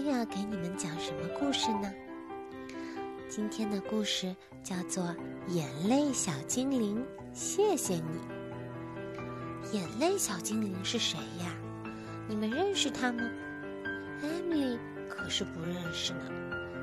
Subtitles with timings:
[0.00, 1.92] 天要给你们讲什么故事呢？
[3.28, 5.04] 今天的故事叫做
[5.46, 6.98] 《眼泪小精灵》，
[7.32, 8.18] 谢谢你。
[9.70, 11.54] 眼泪小精灵是谁呀？
[12.28, 13.22] 你们认识他吗？
[14.20, 14.76] 艾米
[15.08, 16.24] 可是不认识呢。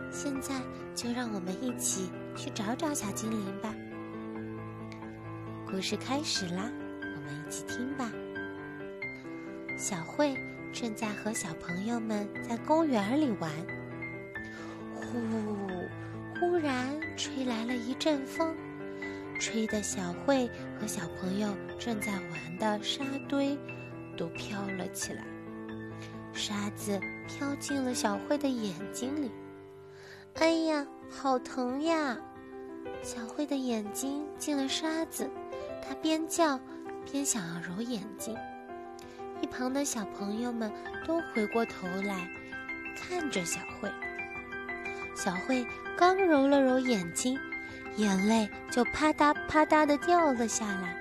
[0.10, 0.62] 现在
[0.96, 3.76] 就让我们一起去找找小精灵吧。
[5.70, 6.72] 故事开始啦，
[7.02, 8.10] 我们一起听吧。
[9.78, 10.34] 小慧
[10.74, 13.52] 正在和小朋友们在公园里玩，
[14.96, 15.18] 呼，
[16.40, 18.56] 忽然吹来了一阵风，
[19.40, 20.50] 吹得小慧
[20.80, 23.58] 和小朋友正在玩的沙堆
[24.18, 25.24] 都飘了起来，
[26.34, 29.30] 沙子飘进了小慧的眼睛里。
[30.35, 32.18] 哎呀，好疼呀！
[33.04, 35.30] 小慧的眼睛进了沙子，
[35.82, 36.60] 她边叫
[37.12, 38.35] 边想要揉眼睛。
[39.42, 40.72] 一旁的小朋友们
[41.06, 42.30] 都回过头来
[42.96, 43.90] 看着小慧。
[45.16, 45.66] 小慧
[45.98, 47.40] 刚揉了揉眼睛，
[47.98, 50.96] 眼泪就啪嗒啪嗒的掉了下来。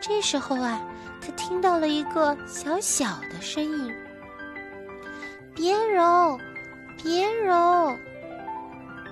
[0.00, 0.80] 这时候啊，
[1.20, 3.92] 她听到了一个小小的声音
[5.54, 6.38] ：“别揉，
[7.02, 7.96] 别揉。”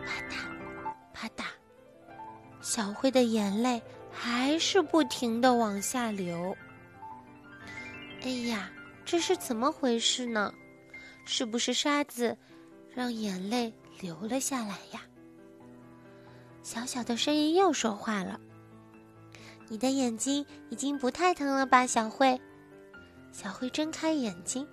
[0.05, 0.37] 啪嗒，
[1.13, 1.45] 啪嗒，
[2.61, 6.57] 小慧的眼泪还是不停的往下流。
[8.27, 8.69] 哎呀，
[9.05, 10.53] 这是怎么回事呢？
[11.25, 12.37] 是不是沙子
[12.93, 15.01] 让眼泪流了下来呀？
[16.61, 18.41] 小小的声音又说话了
[19.71, 22.37] ：“你的眼睛已经不太疼了吧，小慧？”
[23.31, 24.67] 小慧睁开眼睛，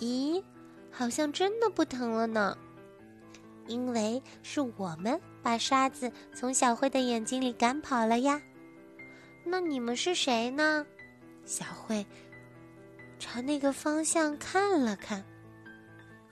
[0.00, 0.42] 咦，
[0.90, 2.58] 好像真的不疼了呢。
[3.68, 8.42] 因为是我们把沙子从小慧的眼睛里赶跑了呀。
[9.44, 10.84] 那你们是谁呢？
[11.44, 12.04] 小慧。
[13.18, 15.24] 朝那个方向看了看，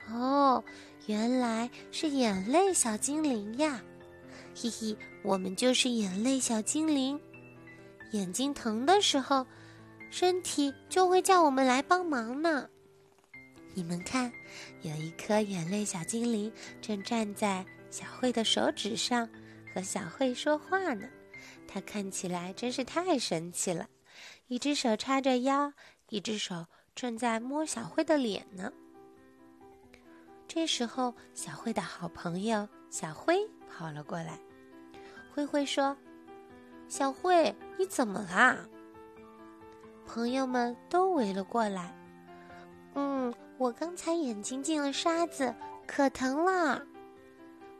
[0.08, 0.62] 哦，
[1.06, 3.82] 原来是眼泪小精灵呀！
[4.54, 7.20] 嘿嘿，我们就是眼泪小精灵。
[8.12, 9.44] 眼睛疼的时候，
[10.10, 12.68] 身体就会叫我们来帮忙呢。
[13.74, 14.32] 你们看，
[14.82, 19.28] 有一颗眼泪小精灵正站在小慧的手指上，
[19.74, 21.08] 和小慧说话呢。
[21.66, 23.88] 它看起来真是太神奇了，
[24.46, 25.72] 一只手叉着腰。
[26.08, 26.66] 一只手
[26.96, 28.72] 正在摸小慧的脸呢。
[30.48, 34.40] 这时候，小慧的好朋友小辉跑了过来。
[35.34, 35.94] 灰灰说
[36.88, 38.66] ：“小慧，你怎么啦？”
[40.06, 41.94] 朋友们都围了过来。
[42.94, 45.54] “嗯，我刚才眼睛进了沙子，
[45.86, 46.82] 可疼了。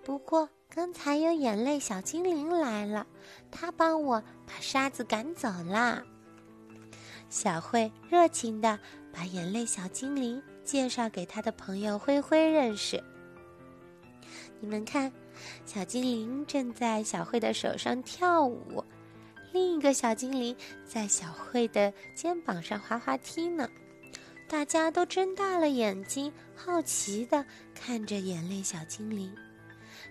[0.04, 3.06] 不过刚才有眼泪小精灵来了，
[3.50, 6.02] 他帮我把沙子赶走啦。”
[7.30, 8.78] 小慧热情地
[9.16, 13.02] 把眼泪小精灵介绍给他的朋友灰灰认识。
[14.60, 15.10] 你们看，
[15.64, 18.84] 小精灵正在小慧的手上跳舞，
[19.54, 20.54] 另一个小精灵
[20.84, 23.66] 在小慧的肩膀上滑滑梯呢。
[24.46, 27.42] 大家都睁大了眼睛，好奇地
[27.74, 29.34] 看着眼泪小精灵。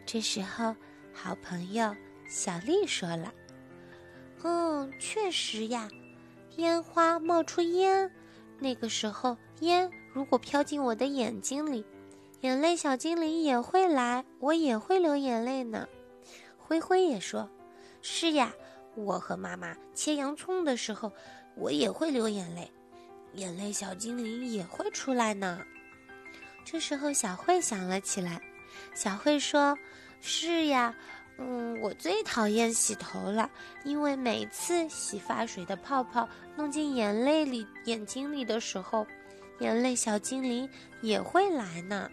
[0.04, 0.76] 这时候，
[1.14, 1.96] 好朋友
[2.28, 3.32] 小丽说了
[4.42, 5.88] ：“嗯，确实呀。”
[6.58, 8.10] 烟花冒出烟，
[8.60, 11.86] 那个时候烟如果飘进我的眼睛里，
[12.42, 15.88] 眼泪小精灵也会来，我也会流眼泪呢。
[16.58, 17.50] 灰灰也说
[18.02, 18.54] ：“是呀，
[18.96, 21.12] 我和妈妈切洋葱的时候，
[21.56, 22.72] 我也会流眼泪，
[23.34, 25.62] 眼泪小精灵也会出来呢。”
[26.66, 28.42] 这时候小慧想了起来，
[28.94, 29.78] 小慧说
[30.22, 30.96] ：“是呀。”
[31.38, 33.50] 嗯，我最讨厌洗头了，
[33.84, 39.06] 因为每次洗发水的泡泡弄进眼泪里、眼睛里的时候，
[39.59, 40.69] 眼泪小精灵
[41.01, 42.10] 也会来呢。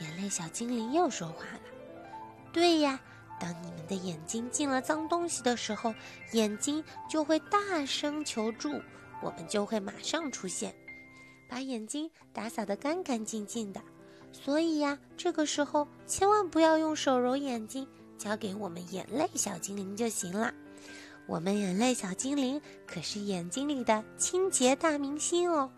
[0.00, 1.60] 眼泪小精灵又说话了
[2.52, 3.00] ：“对呀，
[3.40, 5.94] 当你们的眼睛进了脏东西的时候，
[6.32, 8.78] 眼睛就会大声求助，
[9.22, 10.74] 我们就会马上出现，
[11.48, 13.80] 把眼睛打扫得干干净净的。”
[14.34, 17.86] 所以呀，这个时候千万不要用手揉眼睛，
[18.18, 20.52] 交给我们眼泪小精灵就行了。
[21.26, 25.70] 我们眼泪小精灵可是眼睛里的清洁大明星哦。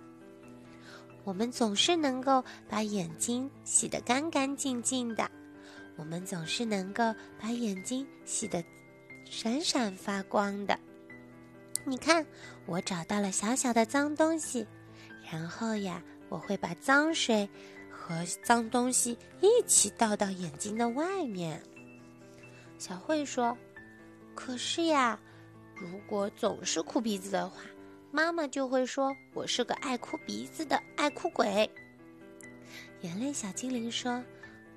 [1.23, 5.31] 我们总是能够把眼睛洗得干干净净的，
[5.97, 8.65] 我们总是能够把眼睛洗得
[9.25, 10.77] 闪闪发光的。
[11.85, 12.27] 你看，
[12.65, 14.67] 我找到了小小的脏东西，
[15.31, 17.49] 然后呀，我会把脏水。
[18.07, 21.61] 和脏东西一起倒到眼睛的外面。
[22.79, 23.59] 小慧说
[24.33, 25.19] ：“可是呀，
[25.75, 27.63] 如果总是哭鼻子的话，
[28.13, 31.69] 妈妈就会说我是个爱哭鼻子的爱哭鬼。
[33.01, 34.23] 眼泪小精灵说：“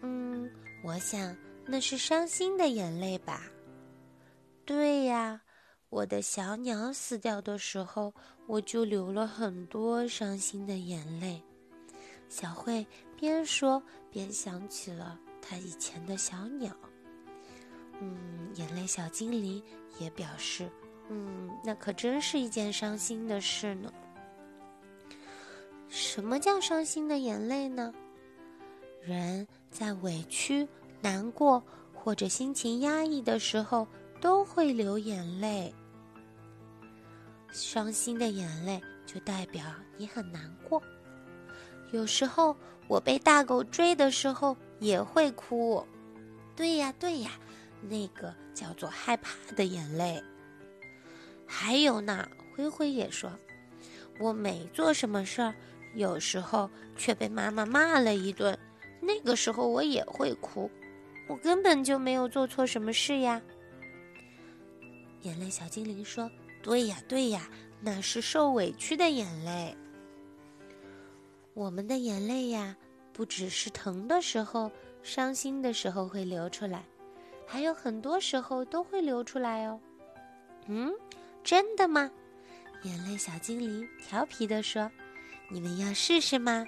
[0.01, 0.49] 嗯，
[0.83, 1.37] 我想
[1.67, 3.43] 那是伤心的眼泪吧。”
[4.65, 5.39] 对呀，
[5.89, 8.11] 我的小鸟死掉的时候，
[8.47, 11.43] 我就流了很多伤心的眼泪。
[12.27, 12.85] 小慧
[13.19, 16.73] 边说边想起了他以前的小鸟。
[17.99, 19.61] 嗯，眼泪小精灵
[19.99, 20.69] 也表示。
[21.09, 23.91] 嗯，那可真是一件伤心的事呢。
[25.89, 27.93] 什么叫伤心的眼泪呢？
[29.01, 30.67] 人在委屈、
[31.01, 31.61] 难过
[31.93, 33.87] 或者心情压抑的时候
[34.21, 35.73] 都会流眼泪。
[37.51, 39.65] 伤心的眼泪就代表
[39.97, 40.81] 你很难过。
[41.91, 42.55] 有时候
[42.89, 45.85] 我被大狗追的时候也会哭。
[46.55, 47.31] 对呀，对呀，
[47.87, 50.21] 那个叫做害怕的眼泪。
[51.45, 53.31] 还有呢，灰灰也说
[54.19, 55.53] ：“我没做什么事儿，
[55.93, 58.57] 有时候却被妈妈骂了一顿，
[58.99, 60.69] 那个时候我也会哭。
[61.27, 63.39] 我根本就没有做错什么事呀。”
[65.21, 66.29] 眼泪小精灵说
[66.63, 67.49] ：“对呀，对呀，
[67.81, 69.77] 那是受委屈的眼泪。
[71.53, 72.75] 我们的眼泪呀，
[73.11, 74.71] 不只是疼的时候、
[75.03, 76.83] 伤心的时候会流出来，
[77.45, 79.79] 还有很多时候都会流出来哦。”
[80.67, 80.93] 嗯。
[81.41, 82.11] 真的吗？
[82.83, 84.91] 眼泪小精灵调皮地说
[85.49, 86.67] ：“你们要试试吗？”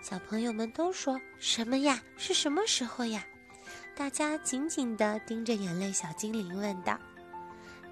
[0.00, 2.00] 小朋友们都说：“什么呀？
[2.16, 3.26] 是什么时候呀？”
[3.94, 6.98] 大家紧紧地盯着眼泪小精灵，问道：“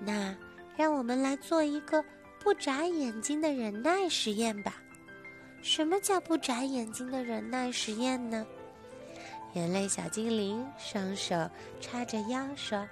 [0.00, 0.34] 那
[0.76, 2.02] 让我们来做一个
[2.38, 4.80] 不眨眼睛的忍耐实验吧。”
[5.62, 8.46] 什么叫不眨眼睛的忍耐实验呢？
[9.54, 11.50] 眼泪小精灵双手
[11.80, 12.86] 叉着腰说：“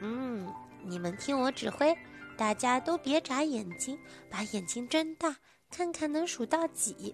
[0.00, 0.52] 嗯，
[0.84, 1.96] 你们听我指挥。”
[2.36, 3.98] 大家都别眨眼睛，
[4.30, 5.36] 把眼睛睁大，
[5.70, 7.12] 看看能数到几。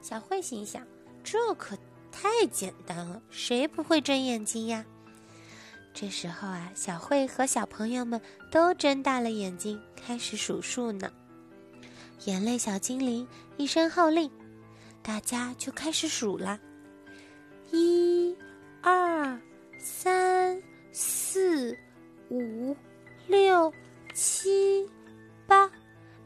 [0.00, 0.86] 小慧心想：
[1.22, 1.76] 这可
[2.10, 4.82] 太简单了，谁不会睁眼睛呀？
[5.92, 8.18] 这时候啊，小慧和小朋友们
[8.50, 11.12] 都睁大了眼睛，开始数数呢。
[12.24, 13.26] 眼泪小精灵
[13.56, 14.30] 一声号令，
[15.02, 16.60] 大家就开始数了：
[17.70, 18.36] 一、
[18.82, 19.40] 二、
[19.78, 20.62] 三、
[20.92, 21.76] 四、
[22.30, 22.76] 五、
[23.26, 23.72] 六。
[24.12, 24.84] 七
[25.46, 25.70] 八，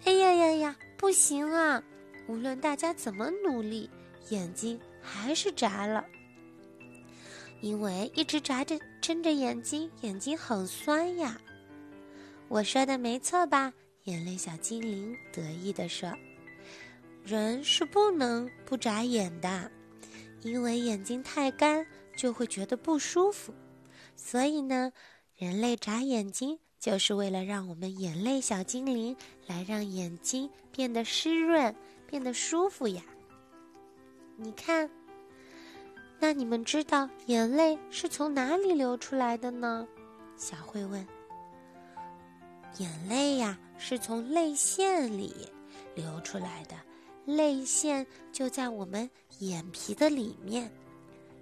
[0.05, 1.81] 哎呀呀呀，不行啊！
[2.26, 3.90] 无论大家怎么努力，
[4.31, 6.02] 眼睛还是眨了。
[7.61, 11.38] 因为一直眨着睁着眼睛，眼睛很酸呀。
[12.49, 13.75] 我说的没错吧？
[14.04, 16.12] 眼泪小精灵得意地说
[17.24, 19.70] ：“人是不能不眨眼的，
[20.42, 21.86] 因为眼睛太干
[22.16, 23.52] 就会觉得不舒服。
[24.16, 24.92] 所以呢，
[25.36, 29.16] 人类眨眼睛。”就是为了让我们眼泪小精灵
[29.46, 31.74] 来让眼睛变得湿润、
[32.06, 33.02] 变得舒服呀。
[34.36, 34.90] 你看，
[36.18, 39.88] 那你们知道眼泪是从哪里流出来的呢？
[40.36, 41.06] 小慧问。
[42.79, 45.32] 眼泪呀，是从泪腺里
[45.94, 46.75] 流出来的，
[47.25, 50.71] 泪腺就在我们眼皮的里面，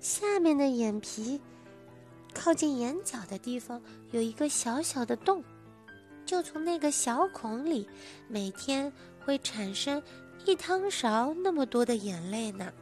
[0.00, 1.40] 下面的眼皮。
[2.34, 5.44] 靠近眼角的地方有一个小小的洞，
[6.24, 7.86] 就从那个小孔里，
[8.28, 10.02] 每天会产生
[10.46, 12.72] 一汤勺那么多的眼泪呢。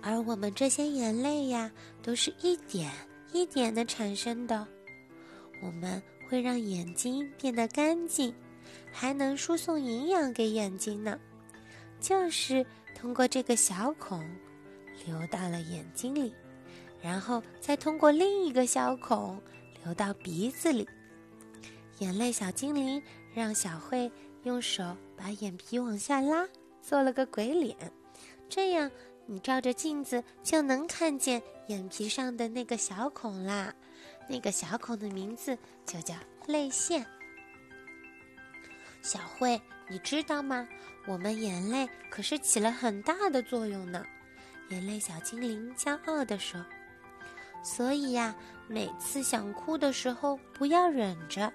[0.00, 2.90] 而我们这些眼泪呀，都是一点
[3.32, 4.66] 一点的产生的。
[5.60, 8.34] 我们会让眼睛变得干净，
[8.92, 11.18] 还能输送营养给眼睛呢。
[12.00, 14.20] 就是通过这个小孔，
[15.06, 16.34] 流到了眼睛里。
[17.00, 19.40] 然后再通过另一个小孔
[19.84, 20.88] 流到鼻子里。
[22.00, 23.00] 眼泪小精灵
[23.32, 24.10] 让小慧
[24.42, 26.46] 用手把眼皮往下拉，
[26.82, 27.76] 做了个鬼脸。
[28.48, 28.90] 这样
[29.26, 33.74] 你照着镜子就能看见眼皮上的那个小孔啦。
[34.28, 35.56] 那个小孔的名字
[35.86, 36.14] 就叫
[36.46, 37.04] 泪腺。
[39.02, 40.68] 小慧，你知道吗？
[41.06, 44.04] 我们眼泪可是起了很大的作用呢。
[44.68, 46.64] 眼泪小精灵骄傲地说。
[47.64, 48.34] 所以呀，
[48.68, 51.52] 每次想哭的时候不要忍着。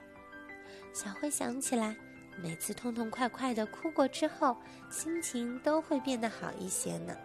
[0.94, 1.96] 小慧想起来，
[2.42, 4.58] 每次痛痛快快的哭过之后，
[4.90, 7.16] 心情都会变得好一些呢。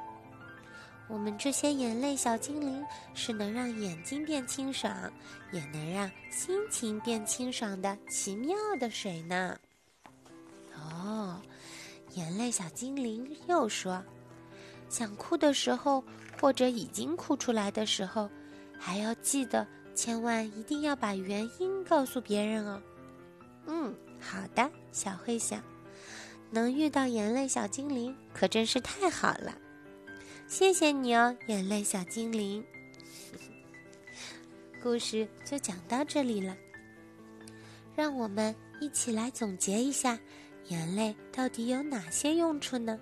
[1.08, 2.84] 我们这些眼泪小精灵
[3.14, 5.10] 是能让眼睛变清爽，
[5.52, 9.58] 也能让心情变清爽的奇妙的水呢。
[10.76, 11.40] 哦，
[12.14, 14.04] 眼泪小精灵又说，
[14.90, 16.04] 想哭的时候，
[16.40, 18.28] 或者已经哭出来的时候。
[18.80, 22.80] 还要记得，千万一定要把原因告诉别人哦。
[23.66, 25.60] 嗯，好的，小慧想，
[26.50, 29.52] 能遇到眼泪小精灵可真是太好了。
[30.48, 32.64] 谢谢你哦，眼泪小精灵。
[34.82, 36.56] 故事就讲到这里了，
[37.94, 40.18] 让我们一起来总结一下，
[40.68, 42.98] 眼泪到底有哪些用处呢？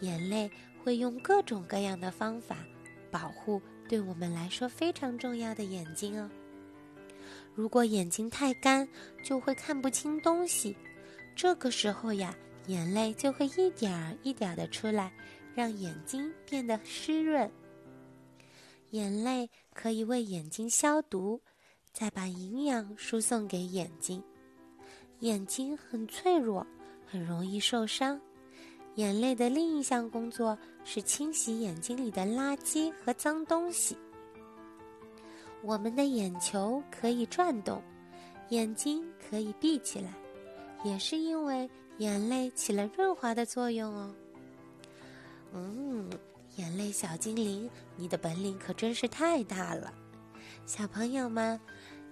[0.00, 0.50] 眼泪
[0.82, 2.56] 会用各种各样的方法
[3.08, 6.28] 保护对我们来说非常重要的眼睛哦。
[7.54, 8.86] 如果眼睛太干，
[9.22, 10.76] 就会看不清东西。
[11.36, 12.34] 这个时候呀，
[12.66, 15.12] 眼泪就会一点儿一点儿的出来，
[15.56, 17.50] 让眼睛变得湿润。
[18.90, 21.40] 眼泪可以为眼睛消毒，
[21.94, 24.22] 再把营养输送给眼睛。
[25.20, 26.64] 眼睛很脆弱，
[27.06, 28.20] 很容易受伤。
[28.96, 33.96] 眼泪的另一项工作是清洗眼睛里的垃圾和脏东西。
[35.62, 37.82] 我们的眼球可以转动，
[38.50, 40.12] 眼睛可以闭起来，
[40.84, 44.14] 也是因为眼泪起了润滑的作用哦。
[45.58, 46.10] 嗯，
[46.56, 49.90] 眼泪小精灵，你的本领可真是太大了。
[50.66, 51.58] 小朋友们，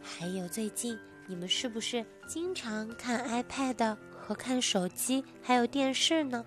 [0.00, 6.42] 还有最近你们是不是经常看 iPad 和看手机，还有电视呢？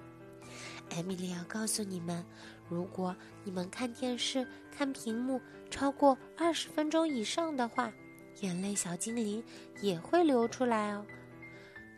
[0.89, 2.25] 艾米丽要告诉你们。
[2.68, 5.39] 如果你们看电视看屏幕
[5.70, 7.94] 超过二十分钟以上的话，
[8.42, 9.44] 眼泪小精灵
[9.82, 11.06] 也会流出来哦。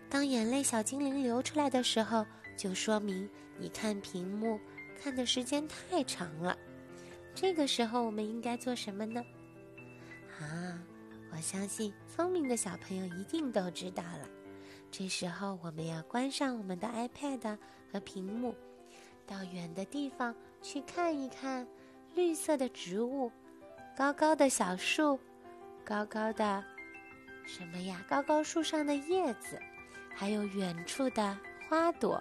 [0.09, 2.25] 当眼泪小精灵流出来的时候，
[2.57, 3.27] 就说明
[3.57, 4.59] 你看屏幕
[5.01, 6.57] 看的时间太长了。
[7.33, 9.23] 这个时候我们应该做什么呢？
[10.39, 10.79] 啊，
[11.31, 14.27] 我相信聪明的小朋友一定都知道了。
[14.91, 17.57] 这时候我们要关上我们的 iPad
[17.91, 18.55] 和屏幕。
[19.25, 21.67] 到远的地方去看一看，
[22.15, 23.31] 绿色的植物，
[23.95, 25.19] 高高的小树，
[25.85, 26.63] 高高的
[27.45, 28.03] 什么呀？
[28.09, 29.59] 高高树上的叶子，
[30.15, 31.37] 还有远处的
[31.69, 32.19] 花朵，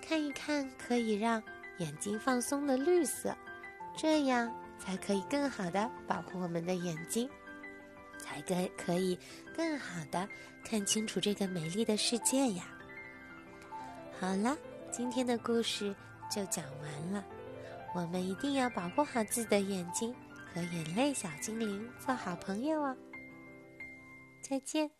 [0.00, 1.42] 看一看可以让
[1.78, 3.36] 眼睛放松的绿色，
[3.96, 7.28] 这样才可以更好的保护我们的眼睛，
[8.18, 9.18] 才更可以
[9.56, 10.28] 更好的
[10.64, 12.64] 看清楚这个美丽的世界呀。
[14.20, 14.56] 好了。
[14.90, 15.94] 今天的故事
[16.34, 17.22] 就讲完了，
[17.94, 20.14] 我们一定要保护好自己的眼睛，
[20.50, 22.96] 和眼泪小精灵做好朋友哦。
[24.40, 24.97] 再见。